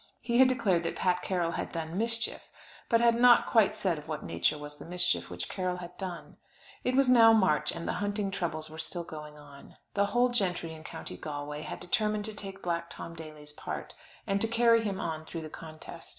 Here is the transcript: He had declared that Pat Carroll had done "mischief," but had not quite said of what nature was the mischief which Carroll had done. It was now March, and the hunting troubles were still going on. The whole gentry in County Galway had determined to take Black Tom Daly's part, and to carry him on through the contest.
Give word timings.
He 0.19 0.39
had 0.39 0.47
declared 0.47 0.81
that 0.81 0.95
Pat 0.95 1.21
Carroll 1.21 1.51
had 1.51 1.71
done 1.71 1.95
"mischief," 1.95 2.41
but 2.89 3.01
had 3.01 3.13
not 3.13 3.45
quite 3.45 3.75
said 3.75 3.99
of 3.99 4.07
what 4.07 4.23
nature 4.23 4.57
was 4.57 4.77
the 4.77 4.83
mischief 4.85 5.29
which 5.29 5.47
Carroll 5.47 5.77
had 5.77 5.95
done. 5.99 6.37
It 6.83 6.95
was 6.95 7.07
now 7.07 7.33
March, 7.33 7.71
and 7.71 7.87
the 7.87 7.91
hunting 8.01 8.31
troubles 8.31 8.67
were 8.67 8.79
still 8.79 9.03
going 9.03 9.37
on. 9.37 9.77
The 9.93 10.07
whole 10.07 10.29
gentry 10.29 10.73
in 10.73 10.83
County 10.83 11.17
Galway 11.17 11.61
had 11.61 11.79
determined 11.79 12.25
to 12.25 12.33
take 12.33 12.63
Black 12.63 12.89
Tom 12.89 13.13
Daly's 13.15 13.53
part, 13.53 13.93
and 14.25 14.41
to 14.41 14.47
carry 14.47 14.81
him 14.83 14.99
on 14.99 15.23
through 15.23 15.41
the 15.43 15.49
contest. 15.49 16.09